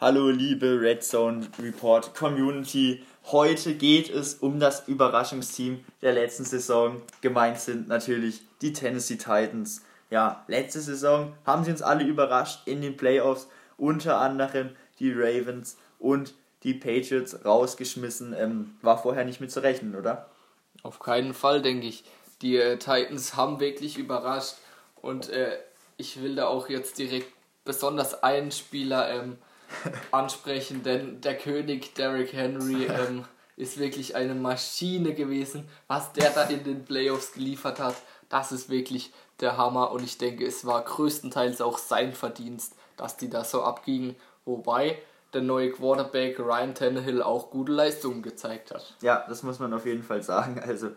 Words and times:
Hallo 0.00 0.30
liebe 0.30 0.80
Red 0.80 1.02
Zone 1.02 1.48
Report 1.60 2.14
Community. 2.14 3.04
Heute 3.32 3.74
geht 3.74 4.08
es 4.08 4.34
um 4.34 4.60
das 4.60 4.86
Überraschungsteam 4.86 5.84
der 6.02 6.12
letzten 6.12 6.44
Saison. 6.44 7.02
Gemeint 7.20 7.58
sind 7.58 7.88
natürlich 7.88 8.42
die 8.62 8.72
Tennessee 8.72 9.16
Titans. 9.16 9.82
Ja, 10.08 10.44
letzte 10.46 10.82
Saison 10.82 11.34
haben 11.44 11.64
sie 11.64 11.72
uns 11.72 11.82
alle 11.82 12.04
überrascht 12.04 12.60
in 12.66 12.80
den 12.80 12.96
Playoffs. 12.96 13.48
Unter 13.76 14.18
anderem 14.20 14.70
die 15.00 15.12
Ravens 15.12 15.76
und 15.98 16.32
die 16.62 16.74
Patriots 16.74 17.44
rausgeschmissen. 17.44 18.36
Ähm, 18.38 18.76
war 18.82 19.02
vorher 19.02 19.24
nicht 19.24 19.40
mit 19.40 19.50
zu 19.50 19.64
rechnen, 19.64 19.96
oder? 19.96 20.28
Auf 20.84 21.00
keinen 21.00 21.34
Fall, 21.34 21.60
denke 21.60 21.88
ich. 21.88 22.04
Die 22.40 22.56
äh, 22.56 22.76
Titans 22.76 23.34
haben 23.34 23.58
wirklich 23.58 23.98
überrascht 23.98 24.58
und 25.02 25.28
äh, 25.28 25.58
ich 25.96 26.22
will 26.22 26.36
da 26.36 26.46
auch 26.46 26.68
jetzt 26.68 27.00
direkt 27.00 27.32
besonders 27.64 28.22
einen 28.22 28.52
Spieler 28.52 29.10
ähm, 29.10 29.38
ansprechen, 30.10 30.82
denn 30.82 31.20
der 31.20 31.36
König 31.36 31.94
Derrick 31.94 32.32
Henry 32.32 32.84
ähm, 32.86 33.24
ist 33.56 33.78
wirklich 33.78 34.14
eine 34.16 34.34
Maschine 34.34 35.14
gewesen. 35.14 35.68
Was 35.88 36.12
der 36.12 36.30
da 36.30 36.44
in 36.44 36.64
den 36.64 36.84
Playoffs 36.84 37.32
geliefert 37.32 37.80
hat, 37.80 37.96
das 38.28 38.52
ist 38.52 38.70
wirklich 38.70 39.12
der 39.40 39.56
Hammer 39.56 39.92
und 39.92 40.02
ich 40.02 40.18
denke, 40.18 40.46
es 40.46 40.64
war 40.64 40.82
größtenteils 40.84 41.60
auch 41.60 41.78
sein 41.78 42.12
Verdienst, 42.12 42.74
dass 42.96 43.16
die 43.16 43.30
da 43.30 43.44
so 43.44 43.62
abgingen. 43.62 44.16
Wobei 44.44 44.98
der 45.32 45.42
neue 45.42 45.70
Quarterback 45.70 46.38
Ryan 46.38 46.74
Tannehill 46.74 47.22
auch 47.22 47.50
gute 47.50 47.72
Leistungen 47.72 48.22
gezeigt 48.22 48.72
hat. 48.72 48.96
Ja, 49.02 49.24
das 49.28 49.42
muss 49.42 49.58
man 49.58 49.72
auf 49.74 49.86
jeden 49.86 50.02
Fall 50.02 50.22
sagen. 50.22 50.60
Also 50.64 50.90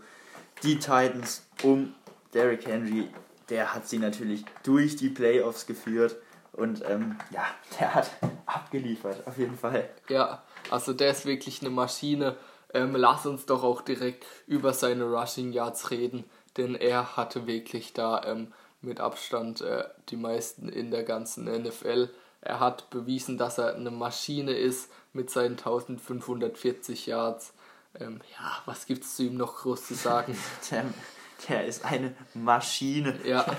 die 0.63 0.79
Titans 0.79 1.43
um 1.63 1.93
Derrick 2.33 2.65
Henry, 2.65 3.09
der 3.49 3.73
hat 3.73 3.87
sie 3.87 3.99
natürlich 3.99 4.45
durch 4.63 4.95
die 4.95 5.09
Playoffs 5.09 5.65
geführt. 5.65 6.15
Und 6.53 6.83
ähm, 6.89 7.17
ja, 7.31 7.45
der 7.79 7.95
hat 7.95 8.11
abgeliefert, 8.45 9.25
auf 9.27 9.37
jeden 9.37 9.57
Fall. 9.57 9.89
Ja, 10.09 10.43
also 10.69 10.93
der 10.93 11.11
ist 11.11 11.25
wirklich 11.25 11.61
eine 11.61 11.69
Maschine. 11.69 12.35
Ähm, 12.73 12.95
lass 12.95 13.25
uns 13.25 13.45
doch 13.45 13.63
auch 13.63 13.81
direkt 13.81 14.25
über 14.47 14.73
seine 14.73 15.05
Rushing 15.05 15.51
Yards 15.51 15.91
reden, 15.91 16.23
denn 16.57 16.75
er 16.75 17.17
hatte 17.17 17.47
wirklich 17.47 17.93
da 17.93 18.23
ähm, 18.25 18.53
mit 18.81 18.99
Abstand 18.99 19.61
äh, 19.61 19.83
die 20.09 20.17
meisten 20.17 20.69
in 20.69 20.91
der 20.91 21.03
ganzen 21.03 21.45
NFL. 21.45 22.09
Er 22.41 22.59
hat 22.59 22.89
bewiesen, 22.89 23.37
dass 23.37 23.57
er 23.57 23.75
eine 23.75 23.91
Maschine 23.91 24.53
ist 24.53 24.89
mit 25.13 25.29
seinen 25.29 25.57
1540 25.57 27.05
Yards. 27.05 27.53
Ähm, 27.99 28.21
ja, 28.31 28.61
was 28.65 28.85
gibt 28.85 29.03
es 29.03 29.15
zu 29.15 29.23
ihm 29.23 29.35
noch 29.35 29.57
groß 29.57 29.85
zu 29.85 29.93
sagen? 29.93 30.37
der, 30.71 30.85
der 31.47 31.65
ist 31.65 31.85
eine 31.85 32.15
Maschine. 32.33 33.19
Ja. 33.25 33.45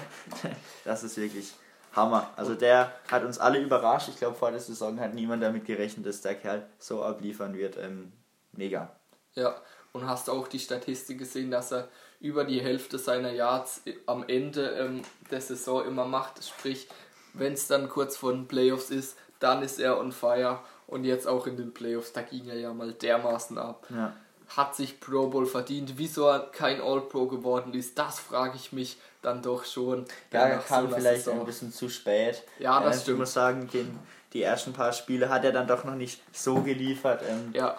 Das 0.85 1.05
ist 1.05 1.17
wirklich 1.17 1.53
Hammer. 1.95 2.31
Also 2.37 2.55
der 2.55 2.93
hat 3.11 3.25
uns 3.25 3.39
alle 3.39 3.59
überrascht. 3.59 4.09
Ich 4.09 4.17
glaube, 4.17 4.37
vor 4.37 4.51
der 4.51 4.61
Saison 4.61 4.99
hat 5.01 5.15
niemand 5.15 5.43
damit 5.43 5.65
gerechnet, 5.65 6.07
dass 6.07 6.21
der 6.21 6.35
Kerl 6.35 6.67
so 6.79 7.03
abliefern 7.03 7.55
wird. 7.55 7.77
Ähm, 7.77 8.13
mega. 8.53 8.91
Ja, 9.35 9.57
und 9.93 10.07
hast 10.07 10.31
auch 10.31 10.49
die 10.49 10.59
Statistik 10.59 11.19
gesehen, 11.19 11.51
dass 11.51 11.73
er 11.73 11.89
über 12.21 12.45
die 12.45 12.61
Hälfte 12.61 12.99
seiner 12.99 13.33
Yards 13.33 13.83
am 14.07 14.25
Ende 14.27 14.71
ähm, 14.71 15.03
der 15.31 15.41
Saison 15.41 15.85
immer 15.85 16.05
macht. 16.05 16.45
Sprich, 16.45 16.89
wenn 17.35 17.55
es 17.55 17.67
dann 17.67 17.89
kurz 17.89 18.17
vor 18.17 18.33
den 18.33 18.49
Playoffs 18.49 18.91
ist, 18.91 19.17
dann 19.39 19.63
ist 19.63 19.81
er 19.81 19.99
on 19.99 20.13
fire. 20.13 20.61
Und 20.87 21.05
jetzt 21.05 21.27
auch 21.27 21.47
in 21.47 21.57
den 21.57 21.73
Playoffs, 21.73 22.13
da 22.13 22.23
ging 22.23 22.49
er 22.49 22.59
ja 22.59 22.73
mal 22.73 22.93
dermaßen 22.93 23.59
ab. 23.59 23.87
Ja 23.91 24.15
hat 24.57 24.75
sich 24.75 25.01
Pro 25.01 25.29
Bowl 25.29 25.47
verdient. 25.47 25.95
Wieso 25.97 26.27
er 26.27 26.41
kein 26.41 26.81
All-Pro 26.81 27.27
geworden 27.27 27.75
ist, 27.75 27.99
das 27.99 28.19
frage 28.19 28.57
ich 28.57 28.73
mich 28.73 28.99
dann 29.23 29.43
doch 29.43 29.65
schon. 29.65 30.05
Ja, 30.33 30.47
er 30.47 30.59
kam 30.59 30.91
so 30.91 30.97
vielleicht 30.97 31.29
ein 31.29 31.45
bisschen 31.45 31.73
zu 31.73 31.89
spät. 31.89 32.43
Ja, 32.59 32.81
das 32.81 32.99
äh, 32.99 33.01
stimmt. 33.03 33.15
Ich 33.17 33.21
muss 33.21 33.33
sagen, 33.33 33.69
den, 33.73 33.99
die 34.33 34.43
ersten 34.43 34.73
paar 34.73 34.93
Spiele 34.93 35.29
hat 35.29 35.45
er 35.45 35.53
dann 35.53 35.67
doch 35.67 35.85
noch 35.85 35.95
nicht 35.95 36.23
so 36.33 36.61
geliefert. 36.63 37.23
Ähm, 37.29 37.53
ja. 37.55 37.77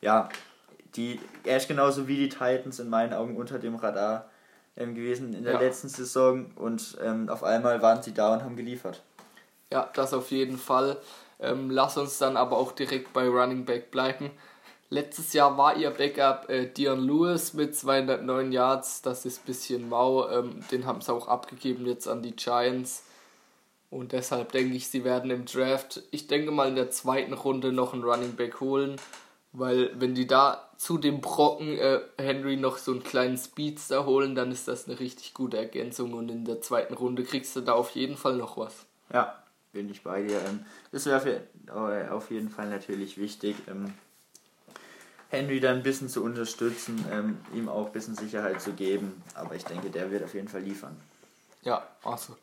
Ja, 0.00 0.28
die, 0.96 1.20
er 1.44 1.56
ist 1.56 1.68
genauso 1.68 2.08
wie 2.08 2.16
die 2.16 2.28
Titans 2.28 2.78
in 2.78 2.90
meinen 2.90 3.14
Augen 3.14 3.36
unter 3.36 3.58
dem 3.58 3.76
Radar 3.76 4.28
ähm, 4.76 4.94
gewesen 4.94 5.32
in 5.32 5.44
der 5.44 5.54
ja. 5.54 5.60
letzten 5.60 5.88
Saison 5.88 6.50
und 6.56 6.98
ähm, 7.02 7.28
auf 7.28 7.44
einmal 7.44 7.80
waren 7.82 8.02
sie 8.02 8.12
da 8.12 8.34
und 8.34 8.42
haben 8.42 8.56
geliefert. 8.56 9.02
Ja, 9.70 9.88
das 9.94 10.12
auf 10.12 10.30
jeden 10.30 10.58
Fall. 10.58 10.98
Ähm, 11.40 11.70
lass 11.70 11.96
uns 11.96 12.18
dann 12.18 12.36
aber 12.36 12.56
auch 12.56 12.72
direkt 12.72 13.12
bei 13.12 13.26
Running 13.26 13.64
Back 13.64 13.90
bleiben. 13.90 14.30
Letztes 14.92 15.32
Jahr 15.32 15.56
war 15.56 15.74
ihr 15.78 15.88
Backup 15.88 16.50
äh, 16.50 16.66
Dion 16.66 17.00
Lewis 17.00 17.54
mit 17.54 17.74
209 17.74 18.52
Yards. 18.52 19.00
Das 19.00 19.24
ist 19.24 19.40
ein 19.40 19.46
bisschen 19.46 19.88
mau. 19.88 20.28
Ähm, 20.28 20.62
den 20.70 20.84
haben 20.84 21.00
sie 21.00 21.10
auch 21.10 21.28
abgegeben 21.28 21.86
jetzt 21.86 22.06
an 22.06 22.20
die 22.20 22.36
Giants. 22.36 23.02
Und 23.88 24.12
deshalb 24.12 24.52
denke 24.52 24.76
ich, 24.76 24.88
sie 24.88 25.02
werden 25.02 25.30
im 25.30 25.46
Draft, 25.46 26.02
ich 26.10 26.26
denke 26.26 26.50
mal 26.50 26.68
in 26.68 26.74
der 26.74 26.90
zweiten 26.90 27.32
Runde 27.32 27.72
noch 27.72 27.94
einen 27.94 28.04
Running 28.04 28.36
Back 28.36 28.60
holen. 28.60 28.96
Weil 29.54 29.98
wenn 29.98 30.14
die 30.14 30.26
da 30.26 30.68
zu 30.76 30.98
dem 30.98 31.22
Brocken 31.22 31.78
äh, 31.78 32.00
Henry 32.18 32.58
noch 32.58 32.76
so 32.76 32.92
einen 32.92 33.02
kleinen 33.02 33.38
Speedster 33.38 34.04
holen, 34.04 34.34
dann 34.34 34.52
ist 34.52 34.68
das 34.68 34.86
eine 34.86 35.00
richtig 35.00 35.32
gute 35.32 35.56
Ergänzung. 35.56 36.12
Und 36.12 36.28
in 36.28 36.44
der 36.44 36.60
zweiten 36.60 36.92
Runde 36.92 37.24
kriegst 37.24 37.56
du 37.56 37.62
da 37.62 37.72
auf 37.72 37.92
jeden 37.92 38.18
Fall 38.18 38.36
noch 38.36 38.58
was. 38.58 38.84
Ja, 39.10 39.42
bin 39.72 39.88
ich 39.88 40.02
bei 40.02 40.20
dir. 40.20 40.38
Ähm, 40.46 40.66
das 40.90 41.06
wäre 41.06 41.44
äh, 41.68 42.10
auf 42.10 42.30
jeden 42.30 42.50
Fall 42.50 42.68
natürlich 42.68 43.16
wichtig. 43.16 43.56
Henry 45.32 45.60
da 45.60 45.70
ein 45.70 45.82
bisschen 45.82 46.10
zu 46.10 46.22
unterstützen, 46.22 47.06
ähm, 47.10 47.38
ihm 47.54 47.70
auch 47.70 47.86
ein 47.86 47.92
bisschen 47.92 48.14
Sicherheit 48.14 48.60
zu 48.60 48.72
geben. 48.74 49.22
Aber 49.34 49.54
ich 49.54 49.64
denke, 49.64 49.88
der 49.88 50.10
wird 50.10 50.22
auf 50.22 50.34
jeden 50.34 50.48
Fall 50.48 50.60
liefern. 50.60 50.94
Ja, 51.62 51.86
also 52.04 52.36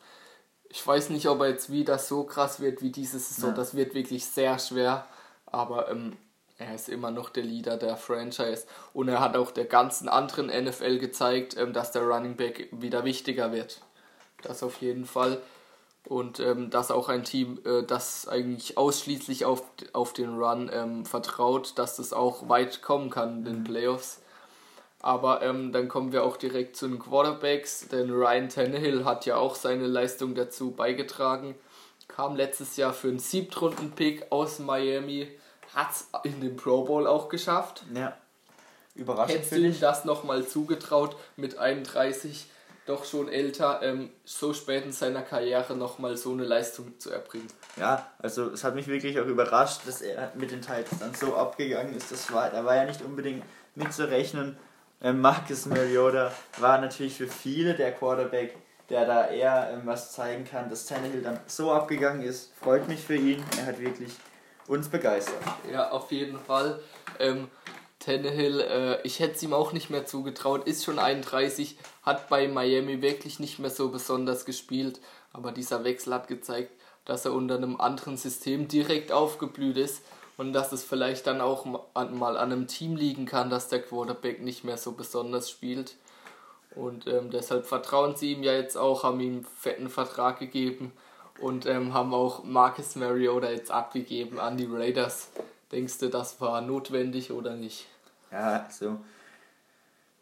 ich 0.69 0.85
weiß 0.85 1.11
nicht, 1.11 1.27
ob 1.27 1.39
er 1.41 1.49
jetzt 1.49 1.71
wieder 1.71 1.99
so 1.99 2.23
krass 2.23 2.59
wird 2.59 2.81
wie 2.81 2.89
diese 2.91 3.19
Saison. 3.19 3.51
Ja. 3.51 3.55
Das 3.55 3.75
wird 3.75 3.93
wirklich 3.93 4.25
sehr 4.25 4.57
schwer. 4.57 5.05
Aber 5.45 5.91
ähm, 5.91 6.17
er 6.57 6.73
ist 6.73 6.89
immer 6.89 7.11
noch 7.11 7.29
der 7.29 7.43
Leader 7.43 7.77
der 7.77 7.95
Franchise. 7.95 8.65
Und 8.91 9.07
er 9.07 9.19
hat 9.19 9.37
auch 9.37 9.51
der 9.51 9.65
ganzen 9.65 10.09
anderen 10.09 10.47
NFL 10.47 10.97
gezeigt, 10.97 11.55
ähm, 11.57 11.73
dass 11.73 11.91
der 11.91 12.01
Running 12.01 12.37
Back 12.37 12.69
wieder 12.71 13.05
wichtiger 13.05 13.51
wird. 13.51 13.81
Das 14.41 14.63
auf 14.63 14.81
jeden 14.81 15.05
Fall 15.05 15.39
und 16.09 16.39
ähm, 16.39 16.71
dass 16.71 16.89
auch 16.89 17.07
ein 17.07 17.23
Team, 17.23 17.59
äh, 17.65 17.83
das 17.83 18.27
eigentlich 18.27 18.77
ausschließlich 18.77 19.45
auf, 19.45 19.61
auf 19.93 20.11
den 20.11 20.39
Run 20.39 20.69
ähm, 20.73 21.05
vertraut, 21.05 21.77
dass 21.77 21.97
das 21.97 22.13
auch 22.13 22.49
weit 22.49 22.81
kommen 22.81 23.11
kann 23.11 23.37
in 23.37 23.45
den 23.45 23.59
mhm. 23.59 23.63
Playoffs. 23.65 24.19
Aber 25.01 25.43
ähm, 25.43 25.71
dann 25.71 25.87
kommen 25.87 26.11
wir 26.11 26.23
auch 26.23 26.35
direkt 26.35 26.75
zu 26.75 26.87
den 26.87 26.97
Quarterbacks, 26.97 27.87
denn 27.89 28.09
Ryan 28.09 28.49
Tannehill 28.49 29.05
hat 29.05 29.27
ja 29.27 29.37
auch 29.37 29.55
seine 29.55 29.85
Leistung 29.85 30.33
dazu 30.33 30.71
beigetragen. 30.71 31.55
Kam 32.07 32.35
letztes 32.35 32.75
Jahr 32.75 32.91
für 32.91 33.09
einen 33.09 33.19
Siebtrunden-Pick 33.19 34.31
aus 34.31 34.57
Miami, 34.57 35.27
hat 35.75 35.91
es 35.91 36.07
in 36.23 36.41
den 36.41 36.55
Pro 36.55 36.85
Bowl 36.85 37.05
auch 37.05 37.29
geschafft. 37.29 37.83
Ja, 37.93 38.17
überraschend. 38.95 39.37
Hättest 39.37 39.51
du 39.51 39.59
ihm 39.59 39.79
das 39.79 40.05
nochmal 40.05 40.45
zugetraut 40.45 41.15
mit 41.37 41.59
31? 41.59 42.47
Doch 42.89 43.05
schon 43.05 43.29
älter, 43.29 43.81
ähm, 43.83 44.09
so 44.25 44.53
spät 44.53 44.83
in 44.83 44.91
seiner 44.91 45.21
Karriere 45.21 45.75
nochmal 45.75 46.17
so 46.17 46.31
eine 46.33 46.43
Leistung 46.43 46.99
zu 46.99 47.11
erbringen. 47.11 47.47
Ja, 47.77 48.07
also 48.17 48.49
es 48.49 48.63
hat 48.63 48.73
mich 48.73 48.87
wirklich 48.87 49.19
auch 49.19 49.25
überrascht, 49.25 49.81
dass 49.85 50.01
er 50.01 50.31
mit 50.35 50.49
den 50.49 50.61
Titans 50.61 50.99
dann 50.99 51.13
so 51.13 51.35
abgegangen 51.35 51.95
ist. 51.95 52.11
Das 52.11 52.33
war, 52.33 52.49
da 52.49 52.65
war 52.65 52.75
ja 52.75 52.85
nicht 52.85 53.01
unbedingt 53.03 53.43
mitzurechnen. 53.75 54.57
Ähm, 55.01 55.21
Marcus 55.21 55.67
Mariota 55.67 56.31
war 56.57 56.81
natürlich 56.81 57.15
für 57.15 57.27
viele 57.27 57.75
der 57.75 57.93
Quarterback, 57.93 58.57
der 58.89 59.05
da 59.05 59.27
eher 59.27 59.69
ähm, 59.71 59.81
was 59.85 60.11
zeigen 60.11 60.43
kann. 60.43 60.69
Dass 60.69 60.87
Tannehill 60.87 61.21
dann 61.21 61.39
so 61.45 61.71
abgegangen 61.71 62.23
ist, 62.23 62.51
freut 62.59 62.87
mich 62.87 63.01
für 63.01 63.15
ihn. 63.15 63.43
Er 63.59 63.67
hat 63.67 63.79
wirklich 63.79 64.13
uns 64.67 64.89
begeistert. 64.89 65.41
Ja, 65.71 65.91
auf 65.91 66.11
jeden 66.11 66.39
Fall. 66.39 66.79
Ähm, 67.19 67.49
Tannehill, 68.09 68.59
äh, 68.61 69.01
ich 69.03 69.19
hätte 69.19 69.35
es 69.35 69.43
ihm 69.43 69.53
auch 69.53 69.71
nicht 69.71 69.91
mehr 69.91 70.03
zugetraut, 70.03 70.65
ist 70.65 70.83
schon 70.83 70.97
31, 70.97 71.77
hat 72.01 72.27
bei 72.27 72.47
Miami 72.47 73.03
wirklich 73.03 73.39
nicht 73.39 73.59
mehr 73.59 73.69
so 73.69 73.89
besonders 73.89 74.45
gespielt, 74.45 74.99
aber 75.31 75.51
dieser 75.51 75.83
Wechsel 75.83 76.15
hat 76.15 76.27
gezeigt, 76.27 76.71
dass 77.05 77.25
er 77.25 77.33
unter 77.33 77.55
einem 77.55 77.79
anderen 77.79 78.17
System 78.17 78.67
direkt 78.67 79.11
aufgeblüht 79.11 79.77
ist 79.77 80.01
und 80.37 80.53
dass 80.53 80.71
es 80.71 80.83
vielleicht 80.83 81.27
dann 81.27 81.39
auch 81.39 81.65
mal 81.65 82.35
an 82.35 82.51
einem 82.51 82.65
Team 82.65 82.95
liegen 82.95 83.27
kann, 83.27 83.51
dass 83.51 83.67
der 83.67 83.83
Quarterback 83.83 84.41
nicht 84.41 84.63
mehr 84.63 84.77
so 84.77 84.93
besonders 84.93 85.47
spielt. 85.47 85.95
Und 86.75 87.05
ähm, 87.05 87.29
deshalb 87.29 87.67
vertrauen 87.67 88.15
sie 88.15 88.33
ihm 88.33 88.41
ja 88.41 88.53
jetzt 88.53 88.75
auch, 88.75 89.03
haben 89.03 89.19
ihm 89.19 89.33
einen 89.33 89.43
fetten 89.43 89.89
Vertrag 89.89 90.39
gegeben 90.39 90.93
und 91.39 91.67
ähm, 91.67 91.93
haben 91.93 92.15
auch 92.15 92.43
Marcus 92.43 92.95
Mariota 92.95 93.51
jetzt 93.51 93.69
abgegeben 93.69 94.39
an 94.39 94.57
die 94.57 94.65
Raiders. 94.65 95.29
Denkst 95.71 95.99
du, 95.99 96.09
das 96.09 96.41
war 96.41 96.61
notwendig 96.61 97.31
oder 97.31 97.55
nicht? 97.55 97.85
Ja, 98.31 98.65
also 98.65 98.99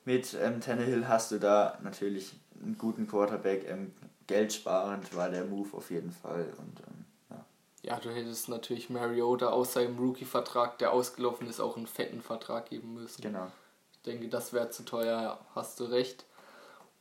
mit 0.06 0.34
ähm, 0.42 0.62
Tannehill 0.62 1.08
hast 1.08 1.32
du 1.32 1.40
da 1.40 1.78
natürlich 1.84 2.34
einen 2.62 2.78
guten 2.78 3.08
Quarterback. 3.08 3.68
Ähm, 3.70 3.94
geldsparend 4.28 5.16
war 5.16 5.30
der 5.30 5.46
Move 5.46 5.76
auf 5.76 5.92
jeden 5.92 6.12
Fall. 6.12 6.46
Und, 6.58 6.80
ähm, 6.80 7.06
ja. 7.30 7.46
ja, 7.82 8.00
du 8.00 8.12
hättest 8.12 8.50
natürlich 8.50 8.90
Mariota 8.90 9.50
aus 9.50 9.74
seinem 9.74 9.98
Rookie-Vertrag, 9.98 10.78
der 10.78 10.94
ausgelaufen 10.94 11.50
ist, 11.50 11.60
auch 11.60 11.76
einen 11.76 11.88
fetten 11.88 12.22
Vertrag 12.22 12.70
geben 12.70 12.94
müssen. 12.94 13.22
Genau. 13.22 13.48
Ich 13.92 14.02
denke, 14.04 14.30
das 14.30 14.54
wäre 14.54 14.70
zu 14.70 14.86
teuer, 14.86 15.22
ja, 15.22 15.40
hast 15.56 15.80
du 15.80 15.86
recht. 15.86 16.26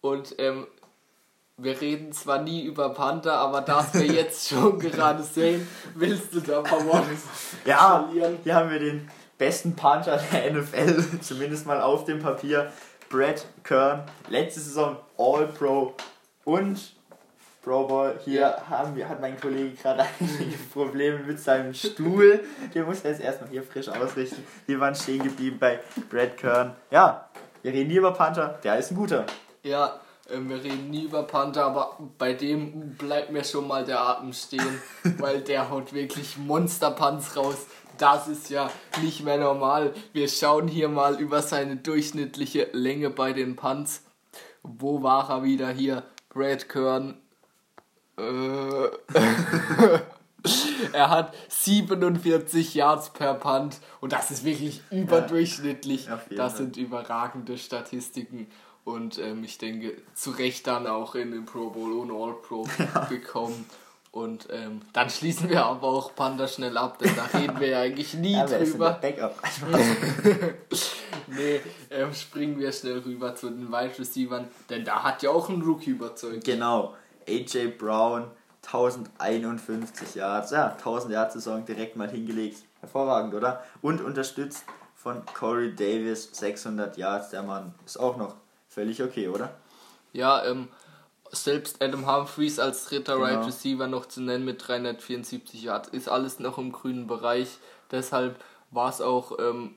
Und 0.00 0.35
ähm, 0.38 0.67
wir 1.56 1.81
reden 1.81 2.12
zwar 2.12 2.43
nie 2.43 2.64
über 2.64 2.91
Panther, 2.91 3.35
aber 3.35 3.61
das 3.61 3.94
wir 3.94 4.06
jetzt 4.06 4.49
schon 4.49 4.79
gerade 4.79 5.23
sehen, 5.23 5.67
willst 5.94 6.35
du 6.35 6.41
da 6.41 6.58
ein 6.58 6.64
paar 6.64 6.85
Worte 6.85 7.17
ja, 7.64 8.03
verlieren? 8.03 8.38
Hier 8.43 8.55
haben 8.56 8.70
wir 8.70 8.79
den 8.79 9.08
besten 9.38 9.76
Punter 9.76 10.20
der 10.32 10.52
NFL, 10.54 11.20
zumindest 11.20 11.66
mal 11.66 11.80
auf 11.80 12.04
dem 12.04 12.20
Papier. 12.20 12.72
Brad 13.08 13.46
Kern, 13.62 14.02
letzte 14.28 14.60
Saison 14.60 14.96
All-Pro 15.16 15.94
und 16.44 16.96
Pro 17.62 17.86
Bowl. 17.86 18.18
Hier 18.24 18.56
haben 18.68 18.96
wir, 18.96 19.08
hat 19.08 19.20
mein 19.20 19.40
Kollege 19.40 19.76
gerade 19.76 20.04
einige 20.20 20.56
Probleme 20.72 21.18
mit 21.18 21.38
seinem 21.40 21.72
Stuhl. 21.72 22.40
Den 22.74 22.84
muss 22.84 23.02
er 23.02 23.10
jetzt 23.12 23.20
erstmal 23.20 23.50
hier 23.50 23.62
frisch 23.62 23.88
ausrichten. 23.88 24.44
Wir 24.66 24.80
waren 24.80 24.94
stehen 24.94 25.22
geblieben 25.22 25.58
bei 25.58 25.80
Brad 26.10 26.36
Kern. 26.36 26.76
Ja, 26.90 27.28
wir 27.62 27.72
reden 27.72 27.88
nie 27.88 27.96
über 27.96 28.12
Panther, 28.12 28.58
der 28.62 28.78
ist 28.78 28.90
ein 28.90 28.96
guter. 28.96 29.26
Ja, 29.62 30.00
ähm, 30.30 30.48
wir 30.48 30.62
reden 30.62 30.90
nie 30.90 31.04
über 31.04 31.24
Panther, 31.24 31.64
aber 31.64 31.98
bei 32.18 32.32
dem 32.32 32.96
bleibt 32.96 33.30
mir 33.30 33.44
schon 33.44 33.66
mal 33.66 33.84
der 33.84 34.00
Atem 34.00 34.32
stehen, 34.32 34.80
weil 35.18 35.40
der 35.40 35.70
haut 35.70 35.92
wirklich 35.92 36.36
Monsterpanz 36.38 37.36
raus. 37.36 37.66
Das 37.98 38.28
ist 38.28 38.50
ja 38.50 38.70
nicht 39.02 39.25
mehr 39.25 39.38
normal. 39.38 39.94
Wir 40.12 40.28
schauen 40.28 40.69
hier 40.69 40.88
mal 40.88 41.20
über 41.20 41.43
seine 41.43 41.76
durchschnittliche 41.76 42.69
Länge 42.72 43.10
bei 43.10 43.32
den 43.32 43.56
Punts. 43.56 44.02
Wo 44.62 45.02
war 45.02 45.31
er 45.31 45.43
wieder 45.44 45.69
hier? 45.70 46.02
Brad 46.28 46.69
Kern. 46.69 47.20
Äh. 48.19 48.22
er 50.93 51.10
hat 51.10 51.34
47 51.48 52.75
Yards 52.75 53.10
per 53.10 53.34
Punt 53.34 53.81
und 54.00 54.12
das 54.12 54.31
ist 54.31 54.44
wirklich 54.44 54.82
überdurchschnittlich. 54.90 56.06
Ja, 56.06 56.20
das 56.31 56.56
sind 56.58 56.76
überragende 56.76 57.58
Statistiken 57.58 58.46
und 58.84 59.19
ähm, 59.19 59.44
ich 59.44 59.58
denke, 59.58 59.96
zu 60.14 60.31
Recht 60.31 60.66
dann 60.66 60.87
auch 60.87 61.14
in 61.14 61.32
den 61.32 61.44
Pro 61.44 61.70
Bowl 61.70 61.93
und 61.93 62.10
All-Pro 62.10 62.66
ja. 62.78 63.04
bekommen. 63.04 63.66
Und 64.16 64.48
ähm, 64.50 64.80
dann 64.94 65.10
schließen 65.10 65.50
wir 65.50 65.66
aber 65.66 65.88
auch 65.88 66.14
Panda 66.14 66.48
schnell 66.48 66.78
ab, 66.78 66.98
denn 66.98 67.14
da 67.14 67.38
reden 67.38 67.60
wir 67.60 67.68
ja 67.68 67.80
eigentlich 67.82 68.14
nie 68.14 68.32
ja, 68.32 68.46
drüber. 68.46 68.92
Backup. 68.92 69.34
nee, 71.26 71.60
ähm, 71.90 72.14
springen 72.14 72.58
wir 72.58 72.72
schnell 72.72 73.00
rüber 73.00 73.34
zu 73.34 73.50
den 73.50 73.70
Wide 73.70 73.98
Receivers, 73.98 74.46
denn 74.70 74.86
da 74.86 75.02
hat 75.02 75.22
ja 75.22 75.28
auch 75.28 75.50
ein 75.50 75.60
Rookie 75.60 75.90
überzeugt. 75.90 76.44
Genau, 76.44 76.94
AJ 77.28 77.76
Brown, 77.76 78.30
1051 78.64 80.14
Yards, 80.14 80.50
ja, 80.50 80.69
1000 80.69 81.12
Yards 81.12 81.34
Saison 81.34 81.66
direkt 81.66 81.96
mal 81.96 82.08
hingelegt. 82.08 82.64
Hervorragend, 82.80 83.34
oder? 83.34 83.64
Und 83.82 84.00
unterstützt 84.00 84.64
von 84.94 85.26
Corey 85.26 85.74
Davis, 85.74 86.30
600 86.32 86.96
Yards, 86.96 87.28
der 87.28 87.42
Mann 87.42 87.74
ist 87.84 88.00
auch 88.00 88.16
noch 88.16 88.36
völlig 88.70 89.02
okay, 89.02 89.28
oder? 89.28 89.50
Ja, 90.14 90.42
ähm, 90.46 90.69
selbst 91.32 91.82
Adam 91.82 92.06
Humphreys 92.06 92.58
als 92.58 92.87
dritter 92.87 93.17
genau. 93.17 93.26
Right 93.26 93.46
Receiver 93.46 93.87
noch 93.87 94.06
zu 94.06 94.20
nennen 94.20 94.44
mit 94.44 94.67
374 94.67 95.62
Yards 95.62 95.88
ist 95.88 96.08
alles 96.08 96.38
noch 96.38 96.58
im 96.58 96.73
grünen 96.73 97.06
Bereich. 97.06 97.58
Deshalb 97.90 98.43
war 98.70 98.90
es 98.90 99.00
auch, 99.00 99.38
ähm, 99.38 99.75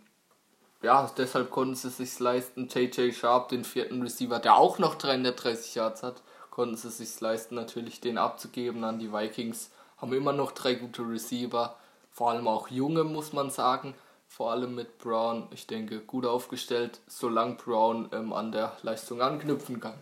ja, 0.81 1.10
deshalb 1.18 1.51
konnten 1.51 1.75
sie 1.75 1.90
sich 1.90 2.19
leisten. 2.19 2.68
JJ 2.68 3.12
Sharp, 3.12 3.50
den 3.50 3.63
vierten 3.63 4.01
Receiver, 4.01 4.40
der 4.40 4.56
auch 4.56 4.80
noch 4.80 4.96
330 4.96 5.75
Yards 5.75 6.04
hat, 6.04 6.22
konnten 6.50 6.78
sie 6.78 6.90
sich 6.90 7.19
leisten, 7.19 7.56
natürlich 7.56 8.02
den 8.02 8.18
abzugeben 8.18 8.84
an 8.84 9.00
die 9.00 9.13
Vikings. 9.13 9.72
Haben 9.98 10.13
immer 10.13 10.34
noch 10.34 10.52
drei 10.52 10.75
gute 10.75 11.02
Receiver, 11.02 11.75
vor 12.12 12.31
allem 12.31 12.48
auch 12.48 12.69
junge, 12.69 13.04
muss 13.04 13.34
man 13.34 13.50
sagen 13.50 13.94
vor 14.30 14.52
allem 14.52 14.75
mit 14.75 15.00
Brown, 15.00 15.48
ich 15.52 15.68
denke, 15.68 16.00
gut 16.00 16.25
aufgestellt, 16.25 17.02
solange 17.07 17.56
Brown 17.56 18.10
ähm, 18.13 18.31
an 18.31 18.52
der 18.52 18.78
Leistung 18.84 19.22
anknüpfen 19.22 19.81
kann. 19.81 19.95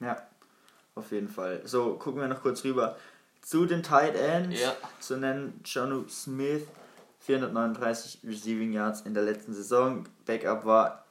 Ja, 0.00 0.22
auf 0.94 1.12
jeden 1.12 1.28
Fall. 1.28 1.62
So, 1.64 1.94
gucken 1.94 2.20
wir 2.20 2.28
noch 2.28 2.42
kurz 2.42 2.64
rüber 2.64 2.96
zu 3.42 3.66
den 3.66 3.82
Tight 3.82 4.16
Ends. 4.16 4.60
Ja. 4.60 4.74
Zu 5.00 5.16
nennen 5.16 5.60
Jonu 5.64 6.08
Smith, 6.08 6.62
439 7.20 8.20
Receiving 8.24 8.72
Yards 8.72 9.02
in 9.02 9.14
der 9.14 9.22
letzten 9.22 9.54
Saison. 9.54 10.04
Backup 10.26 10.64
war 10.64 11.04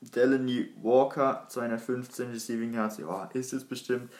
Delaney 0.00 0.72
Walker, 0.82 1.44
215 1.48 2.30
Receiving 2.30 2.74
Yards. 2.74 2.98
Ja, 2.98 3.28
ist 3.32 3.52
es 3.52 3.64
bestimmt 3.64 4.10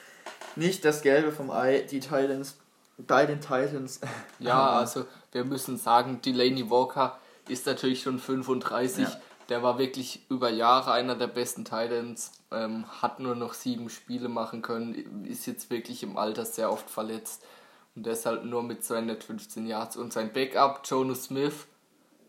nicht 0.55 0.85
das 0.85 1.01
Gelbe 1.01 1.31
vom 1.31 1.51
Ei. 1.51 1.81
Die 1.89 1.99
Titans, 1.99 2.57
bei 2.97 3.25
den 3.25 3.41
Titans. 3.41 3.99
Ja, 4.39 4.77
also 4.77 5.05
wir 5.31 5.43
müssen 5.43 5.77
sagen, 5.77 6.21
Delaney 6.21 6.69
Walker 6.69 7.19
ist 7.49 7.65
natürlich 7.65 8.03
schon 8.03 8.19
35. 8.19 9.03
Ja. 9.03 9.21
Der 9.49 9.61
war 9.61 9.77
wirklich 9.77 10.21
über 10.29 10.49
Jahre 10.49 10.91
einer 10.93 11.15
der 11.15 11.27
besten 11.27 11.65
Titans, 11.65 12.31
ähm, 12.51 12.85
hat 13.01 13.19
nur 13.19 13.35
noch 13.35 13.53
sieben 13.53 13.89
Spiele 13.89 14.29
machen 14.29 14.61
können, 14.61 15.25
ist 15.25 15.45
jetzt 15.45 15.69
wirklich 15.69 16.03
im 16.03 16.17
Alter 16.17 16.45
sehr 16.45 16.71
oft 16.71 16.89
verletzt 16.89 17.43
und 17.95 18.05
deshalb 18.05 18.45
nur 18.45 18.63
mit 18.63 18.83
215 18.83 19.67
Yards. 19.67 19.97
Und 19.97 20.13
sein 20.13 20.31
Backup, 20.33 20.81
Jonas 20.85 21.25
Smith, 21.25 21.67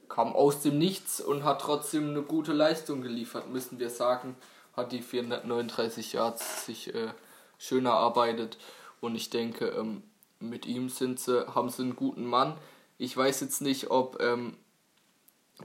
kam 0.09 0.33
aus 0.33 0.61
dem 0.63 0.79
Nichts 0.79 1.21
und 1.21 1.45
hat 1.45 1.61
trotzdem 1.61 2.11
eine 2.11 2.23
gute 2.23 2.53
Leistung 2.53 3.01
geliefert, 3.01 3.51
müssen 3.51 3.79
wir 3.79 3.91
sagen. 3.91 4.37
Hat 4.77 4.93
die 4.93 5.03
439 5.03 6.13
Yards 6.13 6.67
sich 6.67 6.95
äh, 6.95 7.09
schön 7.59 7.87
erarbeitet 7.87 8.59
und 9.01 9.15
ich 9.15 9.31
denke, 9.31 9.67
ähm, 9.69 10.03
mit 10.41 10.67
ihm 10.67 10.89
sind 10.89 11.21
sie, 11.21 11.47
haben 11.55 11.71
sie 11.71 11.83
einen 11.83 11.97
guten 11.97 12.27
Mann. 12.27 12.57
Ich 12.99 13.17
weiß 13.17 13.41
jetzt 13.41 13.63
nicht, 13.63 13.91
ob 13.91 14.21
ähm, 14.21 14.57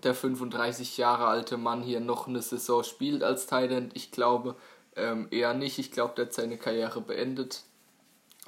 der 0.04 0.14
35 0.14 0.98
Jahre 0.98 1.28
alte 1.28 1.58
Mann 1.58 1.82
hier 1.82 2.00
noch 2.00 2.28
eine 2.28 2.42
Saison 2.42 2.84
spielt 2.84 3.24
als 3.24 3.48
Thailand. 3.48 3.92
Ich 3.96 4.12
glaube 4.12 4.56
ähm, 4.96 5.28
eher 5.32 5.54
nicht. 5.54 5.80
Ich 5.80 5.92
glaube, 5.92 6.14
der 6.16 6.26
hat 6.26 6.34
seine 6.34 6.58
Karriere 6.58 7.02
beendet. 7.02 7.64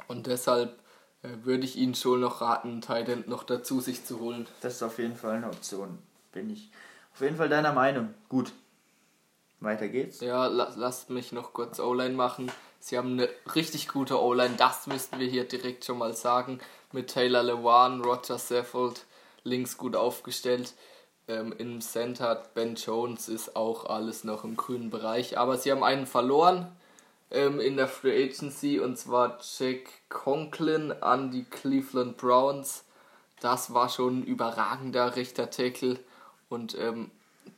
Und 0.07 0.27
deshalb 0.27 0.79
äh, 1.23 1.29
würde 1.43 1.63
ich 1.63 1.75
Ihnen 1.75 1.95
schon 1.95 2.21
noch 2.21 2.41
raten, 2.41 2.81
Thailand 2.81 3.27
noch 3.27 3.43
dazu 3.43 3.79
sich 3.79 4.05
zu 4.05 4.19
holen. 4.19 4.47
Das 4.61 4.75
ist 4.75 4.83
auf 4.83 4.97
jeden 4.99 5.15
Fall 5.15 5.37
eine 5.37 5.47
Option. 5.47 5.99
Bin 6.31 6.49
ich 6.49 6.69
auf 7.13 7.21
jeden 7.21 7.37
Fall 7.37 7.49
deiner 7.49 7.73
Meinung. 7.73 8.13
Gut. 8.29 8.53
Weiter 9.59 9.87
geht's. 9.87 10.21
Ja, 10.21 10.47
la 10.47 10.71
lasst 10.75 11.09
mich 11.09 11.31
noch 11.31 11.53
kurz 11.53 11.79
O-Line 11.79 12.15
machen. 12.15 12.51
Sie 12.79 12.97
haben 12.97 13.11
eine 13.11 13.29
richtig 13.53 13.87
gute 13.89 14.19
O-Line, 14.19 14.55
das 14.57 14.87
müssten 14.87 15.19
wir 15.19 15.27
hier 15.27 15.43
direkt 15.43 15.85
schon 15.85 15.99
mal 15.99 16.15
sagen. 16.15 16.59
Mit 16.91 17.11
Taylor 17.11 17.43
Lewan, 17.43 18.01
Roger 18.01 18.39
Seffold 18.39 19.05
links 19.43 19.77
gut 19.77 19.95
aufgestellt. 19.95 20.73
Ähm, 21.31 21.53
Im 21.57 21.79
Center 21.79 22.43
Ben 22.53 22.75
Jones 22.75 23.29
ist 23.29 23.55
auch 23.55 23.85
alles 23.85 24.25
noch 24.25 24.43
im 24.43 24.57
grünen 24.57 24.89
Bereich. 24.89 25.37
Aber 25.37 25.57
sie 25.57 25.71
haben 25.71 25.83
einen 25.83 26.05
verloren 26.05 26.67
ähm, 27.31 27.61
in 27.61 27.77
der 27.77 27.87
Free 27.87 28.25
Agency 28.25 28.79
und 28.79 28.97
zwar 28.97 29.39
Jack 29.57 29.87
Conklin 30.09 30.91
an 30.91 31.31
die 31.31 31.45
Cleveland 31.45 32.17
Browns. 32.17 32.83
Das 33.39 33.73
war 33.73 33.87
schon 33.87 34.19
ein 34.19 34.23
überragender 34.23 35.15
rechter 35.15 35.49
Tackle 35.49 35.99
und 36.49 36.77
ähm, 36.77 37.09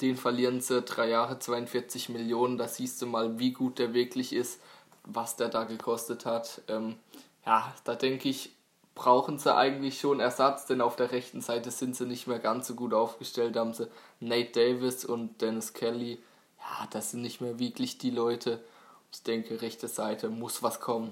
den 0.02 0.18
verlieren 0.18 0.62
sie 0.62 0.84
drei 0.84 1.10
Jahre 1.10 1.40
42 1.40 2.10
Millionen. 2.10 2.60
Da 2.60 2.68
siehst 2.68 3.02
du 3.02 3.08
mal, 3.08 3.40
wie 3.40 3.54
gut 3.54 3.80
der 3.80 3.96
wirklich 3.96 4.34
ist, 4.34 4.62
was 5.04 5.36
der 5.36 5.50
da 5.50 5.64
gekostet 5.64 6.28
hat. 6.28 6.62
Ähm, 6.68 6.96
ja, 7.44 7.74
da 7.86 7.96
denke 7.96 8.30
ich, 8.30 8.52
brauchen 8.96 9.40
sie 9.40 9.56
eigentlich 9.56 10.00
schon 10.00 10.20
Ersatz, 10.20 10.66
denn 10.66 10.82
auf 10.82 10.96
der 10.96 11.12
rechten 11.12 11.42
Seite 11.42 11.72
sind 11.72 11.96
sie 11.96 12.06
nicht 12.06 12.28
mehr 12.28 12.40
ganz 12.40 12.68
so 12.68 12.76
gut 12.76 12.94
aufgestellt. 12.94 13.56
Da 13.56 13.62
haben 13.62 13.74
sie 13.74 13.88
Nate 14.20 14.52
Davis 14.52 15.06
und 15.06 15.42
Dennis 15.42 15.74
Kelly. 15.74 16.22
Ja, 16.60 16.88
das 16.92 17.12
sind 17.12 17.22
nicht 17.22 17.42
mehr 17.42 17.60
wirklich 17.60 17.98
die 17.98 18.12
Leute. 18.12 18.64
Ich 19.12 19.24
denke, 19.24 19.62
rechte 19.62 19.88
Seite 19.88 20.30
muss 20.30 20.64
was 20.64 20.80
kommen. 20.80 21.12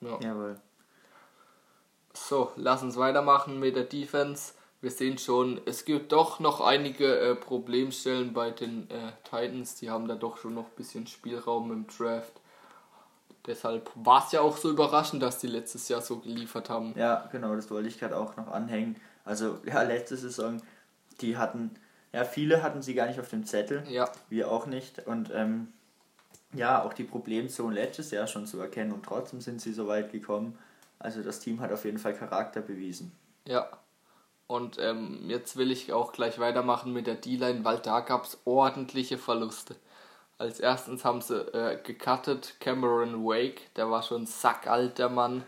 Ja. 0.00 0.18
Jawohl. 0.20 0.60
So, 2.14 2.50
lass 2.56 2.82
uns 2.82 2.96
weitermachen 2.96 3.58
mit 3.58 3.76
der 3.76 3.84
Defense. 3.84 4.54
Wir 4.80 4.90
sehen 4.90 5.16
schon, 5.16 5.60
es 5.64 5.84
gibt 5.84 6.12
doch 6.12 6.40
noch 6.40 6.60
einige 6.60 7.18
äh, 7.18 7.34
Problemstellen 7.36 8.32
bei 8.32 8.50
den 8.50 8.90
äh, 8.90 9.12
Titans. 9.22 9.76
Die 9.76 9.90
haben 9.90 10.08
da 10.08 10.16
doch 10.16 10.38
schon 10.38 10.54
noch 10.54 10.64
ein 10.64 10.76
bisschen 10.76 11.06
Spielraum 11.06 11.70
im 11.72 11.86
Draft. 11.86 12.41
Deshalb 13.46 13.90
war 13.94 14.24
es 14.24 14.32
ja 14.32 14.40
auch 14.40 14.56
so 14.56 14.70
überraschend, 14.70 15.22
dass 15.22 15.38
die 15.38 15.48
letztes 15.48 15.88
Jahr 15.88 16.00
so 16.00 16.18
geliefert 16.18 16.70
haben. 16.70 16.94
Ja, 16.96 17.28
genau, 17.32 17.56
das 17.56 17.70
wollte 17.70 17.88
ich 17.88 17.98
gerade 17.98 18.16
auch 18.16 18.36
noch 18.36 18.48
anhängen. 18.48 18.96
Also, 19.24 19.58
ja, 19.64 19.82
letzte 19.82 20.16
Saison, 20.16 20.62
die 21.20 21.36
hatten, 21.36 21.72
ja, 22.12 22.24
viele 22.24 22.62
hatten 22.62 22.82
sie 22.82 22.94
gar 22.94 23.06
nicht 23.08 23.18
auf 23.18 23.28
dem 23.28 23.44
Zettel. 23.44 23.84
Ja. 23.88 24.10
Wir 24.28 24.50
auch 24.50 24.66
nicht. 24.66 25.06
Und 25.06 25.30
ähm, 25.34 25.72
ja, 26.52 26.82
auch 26.84 26.92
die 26.92 27.04
Problemzone 27.04 27.74
letztes 27.74 28.12
Jahr 28.12 28.28
schon 28.28 28.46
zu 28.46 28.60
erkennen 28.60 28.92
und 28.92 29.04
trotzdem 29.04 29.40
sind 29.40 29.60
sie 29.60 29.72
so 29.72 29.88
weit 29.88 30.12
gekommen. 30.12 30.56
Also, 31.00 31.22
das 31.22 31.40
Team 31.40 31.60
hat 31.60 31.72
auf 31.72 31.84
jeden 31.84 31.98
Fall 31.98 32.14
Charakter 32.14 32.60
bewiesen. 32.60 33.10
Ja. 33.44 33.68
Und 34.46 34.78
ähm, 34.78 35.24
jetzt 35.28 35.56
will 35.56 35.72
ich 35.72 35.92
auch 35.92 36.12
gleich 36.12 36.38
weitermachen 36.38 36.92
mit 36.92 37.06
der 37.08 37.14
D-Line, 37.14 37.64
weil 37.64 37.78
da 37.78 38.00
gab 38.00 38.24
es 38.24 38.38
ordentliche 38.44 39.18
Verluste. 39.18 39.74
Als 40.42 40.58
erstens 40.58 41.04
haben 41.04 41.20
sie 41.20 41.36
äh, 41.54 41.78
gecuttet 41.84 42.56
Cameron 42.58 43.24
Wake, 43.24 43.72
der 43.76 43.88
war 43.92 44.02
schon 44.02 44.26
sackalt, 44.26 44.98
der 44.98 45.08
Mann. 45.08 45.44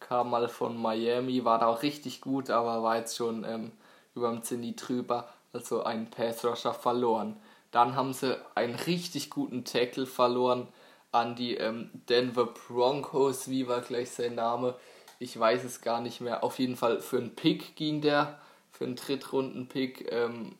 Kam 0.00 0.30
mal 0.30 0.48
von 0.48 0.80
Miami, 0.80 1.44
war 1.44 1.58
da 1.58 1.66
auch 1.66 1.82
richtig 1.82 2.22
gut, 2.22 2.48
aber 2.48 2.82
war 2.82 2.96
jetzt 2.96 3.18
schon 3.18 3.44
ähm, 3.44 3.72
über 4.14 4.30
dem 4.30 4.42
Zenit 4.42 4.88
drüber. 4.88 5.28
Also 5.52 5.82
ein 5.82 6.08
Pass 6.08 6.46
Rusher 6.46 6.72
verloren. 6.72 7.36
Dann 7.72 7.94
haben 7.94 8.14
sie 8.14 8.38
einen 8.54 8.74
richtig 8.74 9.28
guten 9.28 9.66
Tackle 9.66 10.06
verloren. 10.06 10.68
an 11.12 11.36
die 11.36 11.54
ähm, 11.58 11.90
Denver 12.08 12.46
Broncos. 12.46 13.50
Wie 13.50 13.68
war 13.68 13.82
gleich 13.82 14.12
sein 14.12 14.36
Name? 14.36 14.76
Ich 15.18 15.38
weiß 15.38 15.62
es 15.64 15.82
gar 15.82 16.00
nicht 16.00 16.22
mehr. 16.22 16.42
Auf 16.42 16.58
jeden 16.58 16.76
Fall 16.76 17.02
für 17.02 17.18
einen 17.18 17.34
Pick 17.34 17.76
ging 17.76 18.00
der, 18.00 18.38
für 18.72 18.84
einen 18.84 18.96
Drittrunden-Pick. 18.96 20.10
Ähm, 20.10 20.56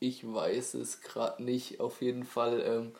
ich 0.00 0.24
weiß 0.26 0.74
es 0.74 1.00
gerade 1.00 1.44
nicht. 1.44 1.78
Auf 1.78 2.02
jeden 2.02 2.24
Fall 2.24 2.60
ähm, 2.60 2.92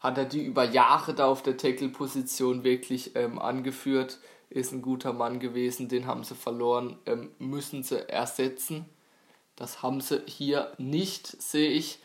hat 0.00 0.16
er 0.18 0.24
die 0.24 0.42
über 0.42 0.64
Jahre 0.64 1.14
da 1.14 1.26
auf 1.26 1.42
der 1.42 1.56
Tackle-Position 1.56 2.64
wirklich 2.64 3.14
ähm, 3.14 3.38
angeführt. 3.38 4.18
Ist 4.48 4.72
ein 4.72 4.82
guter 4.82 5.12
Mann 5.12 5.38
gewesen, 5.38 5.88
den 5.88 6.06
haben 6.06 6.24
sie 6.24 6.34
verloren, 6.34 6.98
ähm, 7.06 7.30
müssen 7.38 7.82
sie 7.82 8.08
ersetzen. 8.08 8.86
Das 9.56 9.82
haben 9.82 10.00
sie 10.00 10.22
hier 10.26 10.72
nicht, 10.78 11.26
sehe 11.26 11.70
ich. 11.70 12.00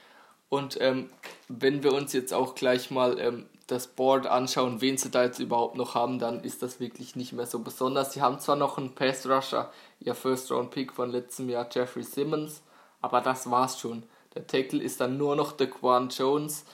Und 0.50 0.78
ähm, 0.82 1.10
wenn 1.48 1.84
wir 1.84 1.94
uns 1.94 2.14
jetzt 2.14 2.34
auch 2.34 2.54
gleich 2.54 2.92
mal 2.92 3.18
ähm, 3.18 3.46
das 3.68 3.88
Board 3.88 4.28
anschauen, 4.28 4.82
wen 4.82 4.98
sie 4.98 5.10
da 5.10 5.24
jetzt 5.24 5.40
überhaupt 5.40 5.75
noch 5.75 5.96
haben, 5.96 6.20
dann 6.20 6.44
ist 6.44 6.62
das 6.62 6.80
wirklich 6.80 7.16
nicht 7.16 7.34
mehr 7.34 7.48
so 7.48 7.60
besonders. 7.60 8.14
Sie 8.14 8.22
haben 8.22 8.40
zwar 8.40 8.56
noch 8.58 8.78
einen 8.78 8.94
Pass 8.94 9.28
Rusher, 9.28 9.72
ihr 10.00 10.14
First 10.14 10.52
Round 10.52 10.70
Pick 10.70 10.94
von 10.94 11.10
letztem 11.10 11.50
Jahr, 11.50 11.68
Jeffrey 11.72 12.04
Simmons, 12.04 12.62
aber 13.02 13.22
das 13.22 13.50
war's 13.50 13.80
schon. 13.80 14.04
Der 14.36 14.46
Tackle 14.46 14.84
ist 14.84 15.02
dann 15.02 15.18
nur 15.18 15.36
noch 15.36 15.54
Daquan 15.54 16.10
Jones 16.10 16.66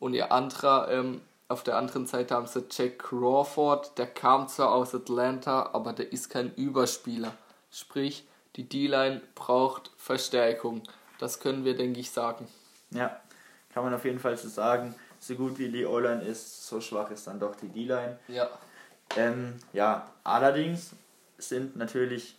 und 0.00 0.14
ihr 0.14 0.32
anderer, 0.32 0.90
ähm, 0.90 1.20
auf 1.46 1.62
der 1.62 1.76
anderen 1.76 2.06
Seite 2.06 2.34
haben 2.34 2.46
sie 2.46 2.64
Jack 2.70 2.98
Crawford, 2.98 3.96
der 3.98 4.06
kam 4.06 4.48
zwar 4.48 4.72
aus 4.72 4.94
Atlanta, 4.94 5.70
aber 5.72 5.92
der 5.92 6.12
ist 6.12 6.30
kein 6.30 6.52
Überspieler. 6.54 7.32
Sprich, 7.70 8.26
die 8.56 8.68
D-Line 8.68 9.20
braucht 9.34 9.92
Verstärkung. 9.96 10.82
Das 11.18 11.38
können 11.38 11.64
wir, 11.64 11.76
denke 11.76 12.00
ich, 12.00 12.10
sagen. 12.10 12.48
Ja, 12.90 13.20
kann 13.72 13.84
man 13.84 13.94
auf 13.94 14.04
jeden 14.04 14.18
Fall 14.18 14.36
so 14.36 14.48
sagen. 14.48 14.94
So 15.20 15.34
gut 15.34 15.58
wie 15.58 15.68
die 15.68 15.84
O-Line 15.84 16.22
ist, 16.22 16.66
so 16.66 16.80
schwach 16.80 17.10
ist 17.10 17.26
dann 17.26 17.38
doch 17.38 17.54
die 17.54 17.68
D-Line. 17.68 18.18
Ja. 18.28 18.48
Ähm, 19.16 19.54
ja, 19.72 20.10
allerdings 20.24 20.92
sind 21.36 21.76
natürlich 21.76 22.36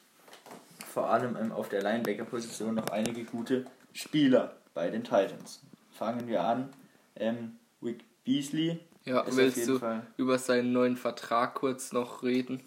vor 0.91 1.09
allem 1.09 1.37
ähm, 1.37 1.51
auf 1.51 1.69
der 1.69 1.83
Linebacker-Position 1.83 2.75
noch 2.75 2.87
einige 2.87 3.23
gute 3.23 3.65
Spieler 3.93 4.55
bei 4.73 4.89
den 4.89 5.03
Titans. 5.03 5.61
Fangen 5.91 6.27
wir 6.27 6.43
an. 6.43 6.73
Ähm, 7.15 7.57
Wick 7.81 8.03
Beasley. 8.23 8.79
Ja, 9.05 9.25
willst 9.27 9.67
du 9.67 9.79
Fall 9.79 10.05
über 10.17 10.37
seinen 10.37 10.71
neuen 10.71 10.95
Vertrag 10.95 11.55
kurz 11.55 11.91
noch 11.91 12.23
reden? 12.23 12.61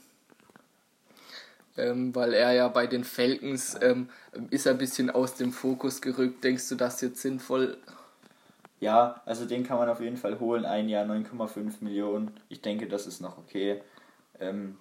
Ähm, 1.77 2.15
weil 2.15 2.35
er 2.35 2.53
ja 2.53 2.69
bei 2.69 2.87
den 2.87 3.05
Falcons 3.05 3.77
ähm, 3.81 4.09
ist 4.51 4.67
ein 4.67 4.79
bisschen 4.79 5.11
aus 5.11 5.35
dem 5.35 5.53
Fokus 5.53 6.01
gerückt. 6.01 6.45
Denkst 6.45 6.69
du, 6.69 6.77
das 6.77 7.01
jetzt 7.01 7.21
sinnvoll? 7.21 7.79
Ja, 8.81 9.23
also 9.25 9.45
den 9.47 9.65
kann 9.65 9.79
man 9.79 9.89
auf 9.89 10.01
jeden 10.01 10.17
Fall 10.17 10.39
holen. 10.39 10.65
Ein 10.65 10.89
Jahr 10.89 11.05
9,5 11.05 11.83
Millionen. 11.83 12.33
Ich 12.49 12.61
denke, 12.61 12.87
das 12.87 13.07
ist 13.07 13.21
noch 13.21 13.39
okay. 13.39 13.83
Ähm, 14.39 14.77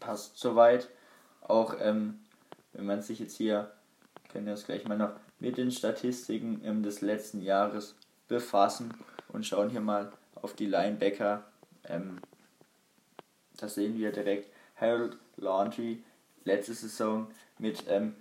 passt 0.00 0.38
soweit. 0.38 0.88
Auch 1.42 1.76
ähm, 1.80 2.20
wenn 2.72 2.86
man 2.86 3.02
sich 3.02 3.18
jetzt 3.20 3.36
hier, 3.36 3.70
können 4.30 4.46
wir 4.46 4.52
das 4.52 4.66
gleich 4.66 4.86
mal 4.86 4.98
noch 4.98 5.12
mit 5.38 5.56
den 5.58 5.70
Statistiken 5.70 6.60
ähm, 6.64 6.82
des 6.82 7.00
letzten 7.00 7.40
Jahres 7.40 7.94
befassen 8.28 8.94
und 9.28 9.46
schauen 9.46 9.70
hier 9.70 9.80
mal 9.80 10.12
auf 10.34 10.54
die 10.54 10.66
Linebacker. 10.66 11.44
Ähm, 11.84 12.20
da 13.56 13.68
sehen 13.68 13.98
wir 13.98 14.12
direkt 14.12 14.50
Harold 14.76 15.16
Laundry 15.36 16.02
letzte 16.44 16.74
Saison 16.74 17.28
mit 17.58 17.84
ähm, 17.88 18.14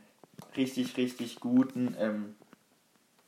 richtig, 0.56 0.98
richtig 0.98 1.40
guten 1.40 1.96
ähm, 2.00 2.36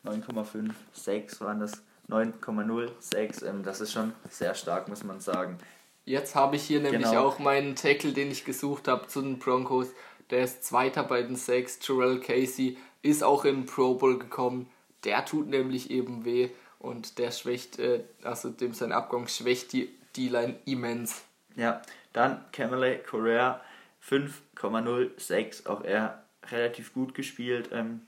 9,56 0.05 1.41
waren 1.41 1.59
das. 1.59 1.83
9,06, 2.09 3.45
ähm, 3.45 3.63
das 3.63 3.81
ist 3.81 3.91
schon 3.91 4.13
sehr 4.29 4.55
stark, 4.55 4.87
muss 4.87 5.03
man 5.03 5.19
sagen. 5.19 5.57
Jetzt 6.05 6.35
habe 6.35 6.55
ich 6.55 6.63
hier 6.63 6.79
nämlich 6.79 7.03
genau. 7.03 7.27
auch 7.27 7.39
meinen 7.39 7.75
Tackle, 7.75 8.13
den 8.13 8.31
ich 8.31 8.45
gesucht 8.45 8.87
habe 8.87 9.07
zu 9.07 9.21
den 9.21 9.39
Broncos. 9.39 9.89
Der 10.29 10.43
ist 10.45 10.63
Zweiter 10.63 11.03
bei 11.03 11.21
den 11.21 11.35
Sacks. 11.35 11.79
Jarrell 11.85 12.21
Casey 12.21 12.77
ist 13.01 13.23
auch 13.23 13.43
in 13.43 13.65
Pro 13.65 13.95
Bowl 13.95 14.17
gekommen. 14.17 14.69
Der 15.03 15.25
tut 15.25 15.47
nämlich 15.47 15.91
eben 15.91 16.23
weh 16.23 16.49
und 16.79 17.17
der 17.17 17.31
schwächt, 17.31 17.79
äh, 17.79 18.03
also 18.23 18.49
dem 18.49 18.73
sein 18.73 18.91
Abgang 18.91 19.27
schwächt 19.27 19.73
die 19.73 19.89
D-Line 20.15 20.55
immens. 20.65 21.23
Ja, 21.55 21.81
dann 22.13 22.43
Camelot 22.51 23.05
Correa 23.05 23.61
5,06, 24.07 25.67
auch 25.67 25.83
er 25.83 26.23
relativ 26.49 26.93
gut 26.93 27.13
gespielt, 27.13 27.69
ähm, 27.71 28.01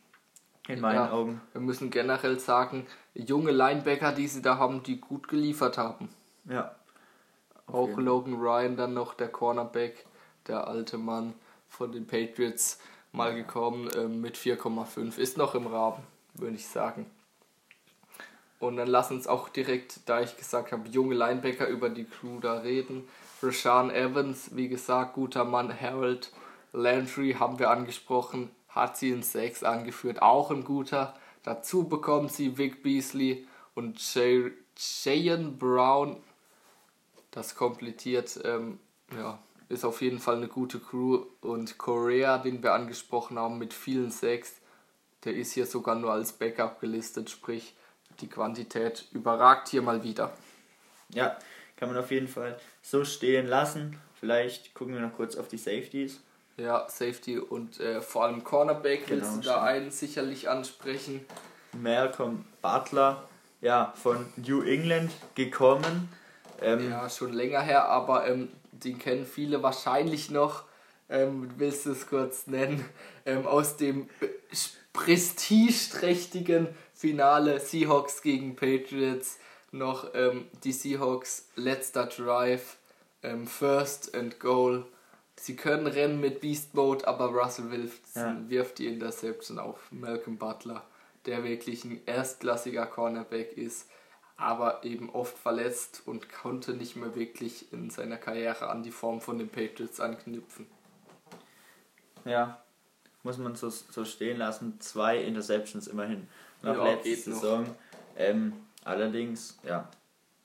in 0.68 0.82
meinen 0.82 0.96
ja, 0.96 1.12
Augen. 1.12 1.42
Wir 1.52 1.62
müssen 1.62 1.90
generell 1.90 2.40
sagen, 2.40 2.86
junge 3.16 3.52
Linebacker, 3.52 4.12
die 4.12 4.28
sie 4.28 4.42
da 4.42 4.58
haben, 4.58 4.84
die 4.84 5.02
gut 5.02 5.28
geliefert 5.28 5.78
haben. 5.78 6.10
Ja. 6.48 6.76
Auch 7.66 7.98
Logan 7.98 8.36
Ryan 8.36 8.78
dann 8.78 8.94
noch, 8.94 9.14
der 9.14 9.30
Cornerback, 9.30 10.06
der 10.48 10.68
alte 10.68 10.98
Mann 10.98 11.34
von 11.68 11.92
den 11.92 12.08
Patriots, 12.08 12.80
mal 13.12 13.34
gekommen 13.34 13.90
äh, 13.92 14.08
mit 14.08 14.38
4,5. 14.38 15.18
Ist 15.18 15.38
noch 15.38 15.56
im 15.56 15.68
Rahmen, 15.68 16.04
würde 16.36 16.56
ich 16.56 16.68
sagen. 16.68 17.08
Und 18.60 18.76
dann 18.76 18.88
lass 18.88 19.10
uns 19.10 19.26
auch 19.26 19.48
direkt, 19.48 20.02
da 20.06 20.22
ich 20.22 20.36
gesagt 20.36 20.72
habe, 20.72 20.90
junge 20.90 21.16
Linebacker 21.16 21.68
über 21.68 21.90
die 21.90 22.04
Crew 22.04 22.40
da 22.42 22.60
reden. 22.60 23.08
Rashawn 23.42 23.90
Evans, 23.90 24.56
wie 24.56 24.68
gesagt, 24.68 25.14
guter 25.14 25.46
Mann. 25.46 25.74
Harold 25.80 26.32
Landry 26.74 27.38
haben 27.40 27.58
wir 27.58 27.70
angesprochen, 27.70 28.52
hat 28.68 28.98
sie 28.98 29.12
in 29.12 29.24
6 29.24 29.64
angeführt, 29.64 30.22
auch 30.22 30.52
ein 30.52 30.66
guter. 30.66 31.16
Dazu 31.44 31.88
bekommen 31.88 32.28
sie 32.28 32.58
Vic 32.58 32.84
Beasley 32.84 33.48
und 33.76 33.98
Cheyenne 34.76 35.52
Brown. 35.52 36.18
Das 37.32 37.56
komplettiert, 37.56 38.40
ähm, 38.44 38.80
ja, 39.16 39.40
ist 39.70 39.86
auf 39.86 40.02
jeden 40.02 40.20
Fall 40.20 40.36
eine 40.36 40.48
gute 40.50 40.80
Crew. 40.80 41.24
Und 41.42 41.78
Korea, 41.78 42.40
den 42.40 42.62
wir 42.62 42.74
angesprochen 42.74 43.40
haben, 43.40 43.58
mit 43.58 43.74
vielen 43.74 44.12
6, 44.12 44.58
der 45.24 45.36
ist 45.36 45.54
hier 45.54 45.66
sogar 45.66 45.96
nur 45.96 46.12
als 46.12 46.34
Backup 46.34 46.82
gelistet, 46.82 47.30
sprich, 47.30 47.76
die 48.22 48.28
Quantität 48.28 49.06
überragt 49.12 49.70
hier 49.70 49.82
mal 49.82 50.04
wieder. 50.04 50.34
Ja, 51.10 51.38
kann 51.78 51.90
man 51.90 51.98
auf 51.98 52.12
jeden 52.12 52.28
Fall 52.28 52.60
so 52.82 53.06
stehen 53.06 53.48
lassen. 53.48 54.00
Vielleicht 54.20 54.74
gucken 54.74 54.94
wir 54.94 55.02
noch 55.02 55.16
kurz 55.16 55.36
auf 55.36 55.48
die 55.48 55.58
Safeties. 55.58 56.20
Ja, 56.58 56.88
Safety 56.90 57.40
und 57.40 57.80
äh, 57.80 58.02
vor 58.02 58.26
allem 58.26 58.44
Cornerback 58.44 59.08
genau, 59.08 59.22
willst 59.22 59.38
du 59.38 59.42
da 59.42 59.64
einen 59.64 59.92
sicherlich 59.92 60.50
ansprechen. 60.50 61.26
Malcolm 61.72 62.46
Butler, 62.62 63.24
ja, 63.62 63.94
von 63.96 64.26
New 64.36 64.62
England 64.64 65.12
gekommen. 65.36 66.10
Ähm, 66.62 66.90
ja, 66.90 67.10
schon 67.10 67.32
länger 67.32 67.62
her, 67.62 67.86
aber 67.86 68.28
ähm, 68.28 68.50
den 68.72 69.00
kennen 69.00 69.26
viele 69.26 69.64
wahrscheinlich 69.64 70.30
noch. 70.30 70.64
Ähm, 71.10 71.50
willst 71.58 71.86
du 71.86 71.92
es 71.92 72.08
kurz 72.08 72.48
nennen? 72.48 72.84
Ähm, 73.26 73.48
aus 73.48 73.78
dem 73.78 74.10
prestigeträchtigen 74.92 76.68
Finale 77.00 77.62
Seahawks 77.62 78.22
gegen 78.22 78.58
Patriots 78.58 79.40
noch 79.72 80.14
ähm, 80.16 80.48
die 80.66 80.74
Seahawks 80.74 81.48
letzter 81.56 82.08
Drive, 82.08 82.76
ähm, 83.24 83.48
First 83.48 84.14
and 84.14 84.38
Goal. 84.42 84.86
Sie 85.38 85.56
können 85.56 85.88
rennen 85.88 86.20
mit 86.20 86.42
Beast 86.42 86.74
Mode, 86.74 87.08
aber 87.08 87.28
Russell 87.28 87.72
Wilson 87.72 88.02
ja. 88.16 88.50
wirft 88.50 88.80
die 88.80 88.88
Interception 88.88 89.60
auf 89.60 89.90
Malcolm 89.92 90.38
Butler, 90.38 90.84
der 91.26 91.46
wirklich 91.46 91.86
ein 91.86 92.02
erstklassiger 92.06 92.86
Cornerback 92.86 93.54
ist, 93.58 93.90
aber 94.36 94.84
eben 94.84 95.10
oft 95.10 95.38
verletzt 95.38 96.02
und 96.06 96.30
konnte 96.30 96.74
nicht 96.74 96.98
mehr 96.98 97.16
wirklich 97.16 97.72
in 97.72 97.90
seiner 97.90 98.18
Karriere 98.18 98.68
an 98.68 98.84
die 98.84 98.92
Form 98.92 99.22
von 99.22 99.38
den 99.38 99.48
Patriots 99.48 100.02
anknüpfen. 100.02 100.68
Ja, 102.26 102.62
muss 103.24 103.38
man 103.38 103.56
so, 103.56 103.70
so 103.70 104.04
stehen 104.04 104.38
lassen. 104.38 104.82
Zwei 104.82 105.20
Interceptions 105.20 105.88
immerhin 105.88 106.28
nach 106.62 106.76
ja, 106.76 106.84
letzter 106.84 107.32
Saison. 107.32 107.66
Ähm, 108.18 108.54
allerdings, 108.84 109.58
ja, 109.64 109.90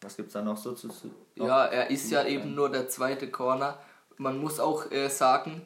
was 0.01 0.17
gibt 0.17 0.29
es 0.29 0.35
da 0.35 0.43
noch 0.43 0.57
so 0.57 0.73
zu. 0.73 0.89
Noch 1.37 1.47
ja, 1.47 1.65
er 1.65 1.91
ist 1.91 2.11
ja 2.11 2.25
eben 2.25 2.55
nur 2.55 2.71
der 2.71 2.89
zweite 2.89 3.31
Corner. 3.31 3.79
Man 4.17 4.39
muss 4.39 4.61
auch 4.61 4.91
äh, 4.93 5.09
sagen, 5.09 5.63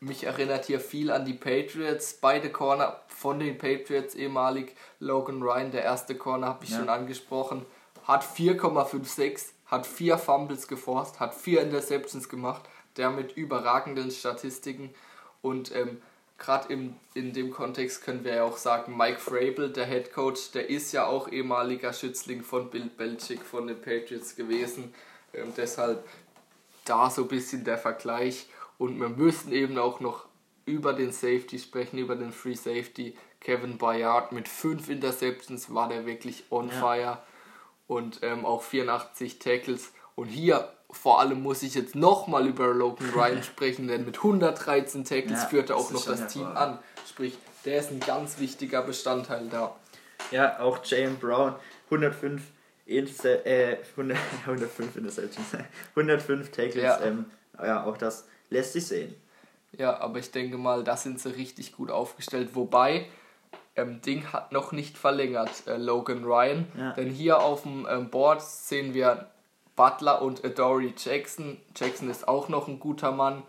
mich 0.00 0.24
erinnert 0.24 0.64
hier 0.64 0.80
viel 0.80 1.12
an 1.12 1.24
die 1.24 1.34
Patriots. 1.34 2.14
Beide 2.14 2.50
Corner 2.50 3.00
von 3.06 3.38
den 3.38 3.56
Patriots 3.56 4.16
ehemalig. 4.16 4.74
Logan 4.98 5.40
Ryan, 5.40 5.70
der 5.70 5.84
erste 5.84 6.16
Corner, 6.16 6.48
habe 6.48 6.64
ich 6.64 6.70
ja. 6.70 6.78
schon 6.78 6.88
angesprochen, 6.88 7.64
hat 8.04 8.24
4,56, 8.24 9.52
hat 9.66 9.86
vier 9.86 10.18
Fumbles 10.18 10.66
geforst, 10.66 11.20
hat 11.20 11.34
vier 11.34 11.62
Interceptions 11.62 12.28
gemacht. 12.28 12.62
Der 12.96 13.10
mit 13.10 13.36
überragenden 13.36 14.10
Statistiken. 14.10 14.92
Und 15.40 15.74
ähm, 15.74 16.02
gerade 16.42 16.72
in 17.14 17.32
dem 17.32 17.50
Kontext 17.50 18.02
können 18.02 18.24
wir 18.24 18.34
ja 18.34 18.44
auch 18.44 18.56
sagen, 18.56 18.96
Mike 18.96 19.20
Frabel, 19.20 19.70
der 19.72 19.86
Head 19.86 20.12
Coach, 20.12 20.50
der 20.50 20.68
ist 20.68 20.92
ja 20.92 21.06
auch 21.06 21.28
ehemaliger 21.28 21.92
Schützling 21.92 22.42
von 22.42 22.68
Bill 22.68 22.90
Belichick 22.96 23.42
von 23.42 23.68
den 23.68 23.80
Patriots 23.80 24.34
gewesen. 24.34 24.92
Ähm, 25.32 25.52
deshalb 25.56 26.04
da 26.84 27.08
so 27.10 27.22
ein 27.22 27.28
bisschen 27.28 27.64
der 27.64 27.78
Vergleich. 27.78 28.46
Und 28.76 29.00
wir 29.00 29.08
müssen 29.08 29.52
eben 29.52 29.78
auch 29.78 30.00
noch 30.00 30.26
über 30.66 30.92
den 30.92 31.12
Safety 31.12 31.58
sprechen, 31.58 31.98
über 31.98 32.16
den 32.16 32.32
Free 32.32 32.54
Safety. 32.54 33.16
Kevin 33.40 33.78
Bayard 33.78 34.32
mit 34.32 34.48
fünf 34.48 34.88
Interceptions 34.88 35.72
war 35.72 35.88
der 35.88 36.06
wirklich 36.06 36.44
on 36.50 36.68
ja. 36.68 36.74
fire. 36.74 37.18
und 37.86 38.20
ähm, 38.22 38.44
auch 38.44 38.62
84 38.62 39.38
Tackles. 39.38 39.92
Und 40.14 40.26
hier 40.26 40.68
vor 40.90 41.20
allem 41.20 41.42
muss 41.42 41.62
ich 41.62 41.74
jetzt 41.74 41.94
nochmal 41.94 42.46
über 42.46 42.72
Logan 42.74 43.10
Ryan 43.10 43.42
sprechen, 43.42 43.88
denn 43.88 44.04
mit 44.04 44.18
113 44.18 45.04
Tackles 45.04 45.42
ja, 45.42 45.48
führt 45.48 45.70
er 45.70 45.76
auch 45.76 45.90
noch 45.90 46.04
das 46.04 46.26
Team 46.26 46.46
an. 46.46 46.78
Sprich, 47.08 47.36
der 47.64 47.78
ist 47.78 47.90
ein 47.90 48.00
ganz 48.00 48.38
wichtiger 48.38 48.82
Bestandteil 48.82 49.48
da. 49.48 49.74
Ja, 50.30 50.60
auch 50.60 50.84
Jalen 50.84 51.18
Brown, 51.18 51.54
105 51.86 52.42
Inter 52.84 53.46
äh, 53.46 53.78
100, 53.92 54.18
105 54.46 54.96
Interceptions, 54.96 55.46
105 55.96 56.50
Tackles, 56.50 56.82
ja. 56.82 57.00
Ähm, 57.00 57.26
ja, 57.58 57.84
auch 57.84 57.96
das 57.96 58.26
lässt 58.50 58.74
sich 58.74 58.86
sehen. 58.86 59.14
Ja, 59.78 59.98
aber 60.00 60.18
ich 60.18 60.30
denke 60.30 60.58
mal, 60.58 60.84
da 60.84 60.96
sind 60.96 61.18
sie 61.18 61.34
richtig 61.34 61.72
gut 61.72 61.90
aufgestellt. 61.90 62.50
Wobei, 62.54 63.06
ähm, 63.74 64.02
Ding 64.02 64.32
hat 64.32 64.52
noch 64.52 64.72
nicht 64.72 64.98
verlängert, 64.98 65.66
äh, 65.66 65.78
Logan 65.78 66.24
Ryan. 66.24 66.66
Ja. 66.76 66.92
Denn 66.92 67.08
hier 67.08 67.40
auf 67.40 67.62
dem 67.62 67.86
ähm, 67.88 68.10
Board 68.10 68.42
sehen 68.42 68.92
wir 68.92 69.31
Butler 69.76 70.22
und 70.22 70.44
Adoree 70.44 70.92
Jackson. 70.96 71.60
Jackson 71.74 72.10
ist 72.10 72.28
auch 72.28 72.48
noch 72.48 72.68
ein 72.68 72.80
guter 72.80 73.12
Mann. 73.12 73.42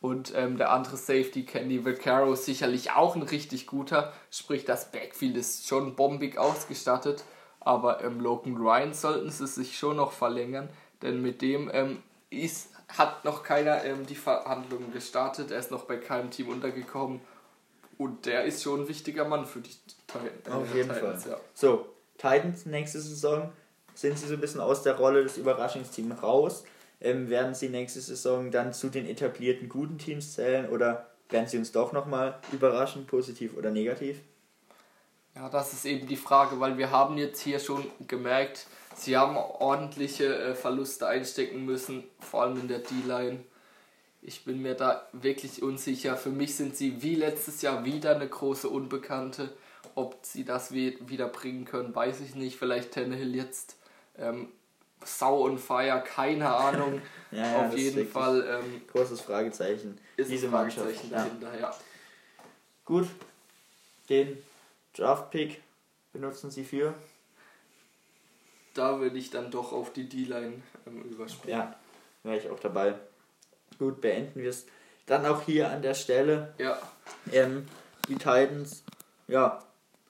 Und 0.00 0.32
ähm, 0.34 0.56
der 0.56 0.72
andere 0.72 0.96
Safety, 0.96 1.44
Candy 1.44 1.84
Vaccaro, 1.84 2.32
ist 2.32 2.46
sicherlich 2.46 2.92
auch 2.92 3.16
ein 3.16 3.22
richtig 3.22 3.66
guter. 3.66 4.12
Sprich, 4.30 4.64
das 4.64 4.90
Backfield 4.90 5.36
ist 5.36 5.66
schon 5.66 5.94
bombig 5.94 6.38
ausgestattet. 6.38 7.24
Aber 7.60 8.02
ähm, 8.02 8.18
Logan 8.20 8.56
Ryan 8.56 8.94
sollten 8.94 9.30
sie 9.30 9.46
sich 9.46 9.78
schon 9.78 9.96
noch 9.96 10.12
verlängern. 10.12 10.70
Denn 11.02 11.20
mit 11.20 11.42
dem 11.42 11.70
ähm, 11.72 12.02
ist, 12.30 12.70
hat 12.88 13.24
noch 13.24 13.42
keiner 13.42 13.84
ähm, 13.84 14.06
die 14.06 14.14
Verhandlungen 14.14 14.92
gestartet. 14.92 15.50
Er 15.50 15.58
ist 15.58 15.70
noch 15.70 15.84
bei 15.84 15.98
keinem 15.98 16.30
Team 16.30 16.48
untergekommen. 16.48 17.20
Und 17.98 18.24
der 18.24 18.44
ist 18.44 18.62
schon 18.62 18.80
ein 18.80 18.88
wichtiger 18.88 19.26
Mann 19.26 19.44
für 19.44 19.60
die 19.60 19.74
Titans. 20.06 20.48
Auf 20.50 20.74
jeden 20.74 20.88
Titans, 20.88 21.24
Fall. 21.24 21.32
Ja. 21.32 21.38
So, 21.52 21.86
Titans 22.16 22.64
nächste 22.64 23.00
Saison 23.00 23.52
sind 24.00 24.18
sie 24.18 24.26
so 24.26 24.34
ein 24.34 24.40
bisschen 24.40 24.60
aus 24.60 24.82
der 24.82 24.96
Rolle 24.96 25.22
des 25.22 25.36
Überraschungsteams 25.36 26.22
raus. 26.22 26.64
Ähm, 27.02 27.28
werden 27.28 27.54
sie 27.54 27.68
nächste 27.68 28.00
Saison 28.00 28.50
dann 28.50 28.72
zu 28.72 28.88
den 28.88 29.06
etablierten 29.06 29.68
guten 29.68 29.98
Teams 29.98 30.34
zählen 30.34 30.68
oder 30.68 31.06
werden 31.28 31.48
sie 31.48 31.58
uns 31.58 31.72
doch 31.72 31.92
nochmal 31.92 32.38
überraschen, 32.52 33.06
positiv 33.06 33.56
oder 33.56 33.70
negativ? 33.70 34.20
Ja, 35.34 35.48
das 35.48 35.72
ist 35.72 35.84
eben 35.84 36.06
die 36.06 36.16
Frage, 36.16 36.60
weil 36.60 36.76
wir 36.76 36.90
haben 36.90 37.16
jetzt 37.16 37.40
hier 37.40 37.60
schon 37.60 37.84
gemerkt, 38.08 38.66
sie 38.96 39.16
haben 39.16 39.36
ordentliche 39.36 40.34
äh, 40.34 40.54
Verluste 40.54 41.06
einstecken 41.06 41.64
müssen, 41.64 42.04
vor 42.18 42.42
allem 42.42 42.60
in 42.60 42.68
der 42.68 42.80
D-Line. 42.80 43.40
Ich 44.22 44.44
bin 44.44 44.60
mir 44.60 44.74
da 44.74 45.06
wirklich 45.12 45.62
unsicher. 45.62 46.16
Für 46.16 46.30
mich 46.30 46.56
sind 46.56 46.76
sie 46.76 47.00
wie 47.02 47.14
letztes 47.14 47.62
Jahr 47.62 47.84
wieder 47.84 48.14
eine 48.14 48.28
große 48.28 48.68
Unbekannte. 48.68 49.54
Ob 49.94 50.18
sie 50.22 50.44
das 50.44 50.72
wieder 50.72 51.28
bringen 51.28 51.64
können, 51.64 51.94
weiß 51.94 52.20
ich 52.20 52.34
nicht. 52.34 52.58
Vielleicht 52.58 52.92
Tannehill 52.92 53.34
jetzt 53.34 53.76
ähm, 54.20 54.48
Sau 55.04 55.42
und 55.44 55.58
Fire, 55.58 56.02
keine 56.04 56.48
Ahnung. 56.48 57.00
ja, 57.30 57.38
ja, 57.38 57.66
Auf 57.66 57.76
jeden 57.76 58.06
Fall. 58.06 58.46
Ähm, 58.46 58.82
großes 58.92 59.20
Fragezeichen. 59.22 59.98
Ist 60.16 60.30
diese 60.30 60.48
Mannschaft. 60.48 60.88
dahinter, 61.10 61.58
ja. 61.58 61.74
Gut, 62.84 63.08
den 64.08 64.42
Draft-Pick 64.94 65.62
benutzen 66.12 66.50
Sie 66.50 66.64
für? 66.64 66.94
Da 68.74 69.00
würde 69.00 69.18
ich 69.18 69.30
dann 69.30 69.50
doch 69.50 69.72
auf 69.72 69.92
die 69.92 70.08
D-Line 70.08 70.62
ähm, 70.86 71.02
überspringen. 71.02 71.58
Ja, 71.58 71.76
wäre 72.22 72.38
ich 72.38 72.50
auch 72.50 72.60
dabei. 72.60 72.94
Gut, 73.78 74.00
beenden 74.00 74.42
wir 74.42 74.50
es 74.50 74.66
dann 75.06 75.26
auch 75.26 75.42
hier 75.42 75.70
an 75.70 75.82
der 75.82 75.94
Stelle. 75.94 76.54
Ja. 76.58 76.78
Ähm, 77.32 77.66
die 78.08 78.16
Titans, 78.16 78.82
ja, 79.28 79.62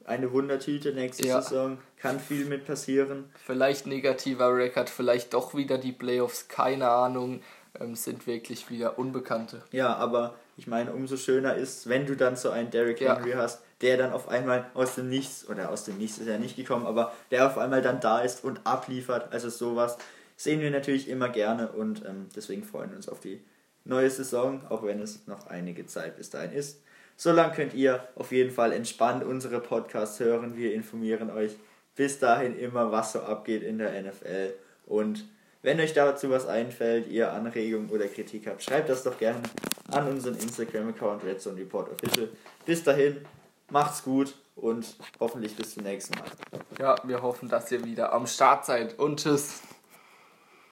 eine 0.05 0.33
Wundertüte 0.33 0.93
nächste 0.93 1.27
ja. 1.27 1.41
Saison. 1.41 1.79
Kann 1.99 2.19
viel 2.21 2.47
mit 2.47 2.67
passieren. 2.67 3.31
Vielleicht 3.45 3.87
negativer 3.87 4.55
Rekord, 4.55 4.91
vielleicht 4.91 5.35
doch 5.35 5.55
wieder 5.55 5.79
die 5.79 5.93
Playoffs, 5.93 6.49
keine 6.49 6.89
Ahnung. 6.89 7.43
Ähm, 7.79 7.95
sind 7.95 8.27
wirklich 8.27 8.69
wieder 8.69 8.99
Unbekannte. 8.99 9.63
Ja, 9.71 9.95
aber 9.95 10.35
ich 10.57 10.67
meine, 10.67 10.93
umso 10.93 11.17
schöner 11.17 11.55
ist, 11.55 11.89
wenn 11.89 12.07
du 12.07 12.17
dann 12.17 12.37
so 12.37 12.51
einen 12.51 12.71
Derrick 12.71 13.01
Henry 13.01 13.31
ja. 13.31 13.39
hast, 13.39 13.63
der 13.81 13.97
dann 13.97 14.13
auf 14.13 14.29
einmal 14.29 14.67
aus 14.75 14.97
dem 14.97 15.09
Nichts, 15.09 15.49
oder 15.49 15.71
aus 15.71 15.85
dem 15.85 15.97
Nichts 15.97 16.19
ist 16.19 16.27
er 16.27 16.39
nicht 16.39 16.57
gekommen, 16.57 16.87
aber 16.87 17.13
der 17.31 17.47
auf 17.47 17.57
einmal 17.59 17.81
dann 17.81 18.01
da 18.01 18.21
ist 18.21 18.45
und 18.45 18.67
abliefert. 18.67 19.33
Also 19.33 19.49
sowas 19.49 19.97
sehen 20.37 20.61
wir 20.61 20.71
natürlich 20.71 21.09
immer 21.09 21.29
gerne 21.29 21.69
und 21.69 22.05
ähm, 22.05 22.29
deswegen 22.35 22.65
freuen 22.65 22.91
wir 22.91 22.97
uns 22.97 23.09
auf 23.09 23.21
die 23.21 23.41
neue 23.85 24.11
Saison, 24.11 24.63
auch 24.69 24.83
wenn 24.83 25.01
es 25.01 25.27
noch 25.27 25.47
einige 25.47 25.87
Zeit 25.87 26.17
bis 26.17 26.31
dahin 26.31 26.53
ist. 26.53 26.83
Solange 27.23 27.53
könnt 27.53 27.75
ihr 27.75 28.09
auf 28.15 28.33
jeden 28.33 28.51
Fall 28.51 28.73
entspannt 28.73 29.23
unsere 29.23 29.61
Podcasts 29.61 30.21
hören. 30.21 30.57
Wir 30.57 30.73
informieren 30.73 31.29
euch 31.29 31.55
bis 31.95 32.19
dahin 32.19 32.59
immer, 32.59 32.93
was 32.93 33.13
so 33.13 33.21
abgeht 33.21 33.63
in 33.63 33.77
der 33.77 33.91
NFL. 34.01 34.55
Und 34.87 35.29
wenn 35.61 35.79
euch 35.81 35.93
dazu 35.93 36.31
was 36.31 36.47
einfällt, 36.47 37.09
ihr 37.09 37.31
Anregungen 37.31 37.91
oder 37.91 38.07
Kritik 38.07 38.47
habt, 38.47 38.63
schreibt 38.63 38.89
das 38.89 39.03
doch 39.03 39.19
gerne 39.19 39.43
an 39.91 40.09
unseren 40.09 40.35
Instagram-Account 40.35 41.23
Redzone 41.25 41.61
Report 41.61 41.91
Official. 41.93 42.31
Bis 42.65 42.83
dahin, 42.85 43.19
macht's 43.69 44.03
gut 44.03 44.35
und 44.57 44.97
hoffentlich 45.21 45.55
bis 45.55 45.75
zum 45.75 45.83
nächsten 45.83 46.15
Mal. 46.19 46.25
Ja, 46.79 46.97
wir 47.05 47.21
hoffen, 47.21 47.51
dass 47.51 47.71
ihr 47.71 47.85
wieder 47.85 48.15
am 48.15 48.27
Start 48.27 48.65
seid 48.65 48.99
und 48.99 49.21
tschüss. 49.21 49.61